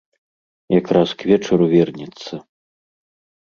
[0.79, 2.33] Якраз к вечару вернецца.